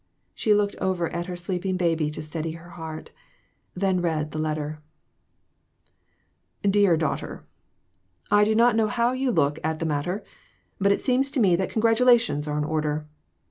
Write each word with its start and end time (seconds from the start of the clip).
She 0.33 0.55
looked 0.55 0.75
over 0.77 1.09
at 1.09 1.27
her 1.27 1.35
sleeping 1.35 1.77
baby 1.77 2.09
to 2.09 2.23
steady 2.23 2.53
her 2.53 2.71
heart, 2.71 3.11
then 3.75 4.01
read 4.01 4.31
the 4.31 4.39
letter: 4.39 4.81
DEAR 6.63 6.97
DAUGHTER: 6.97 7.45
I 8.31 8.43
do 8.43 8.55
not 8.55 8.75
know 8.75 8.87
how 8.87 9.11
you 9.11 9.29
look 9.31 9.59
at 9.63 9.77
the 9.77 9.85
matter, 9.85 10.23
but 10.79 10.91
it 10.91 11.05
seems 11.05 11.29
to 11.29 11.39
me 11.39 11.55
that 11.55 11.69
congratulations 11.69 12.47
are 12.47 12.57
in 12.57 12.63
order. 12.63 13.05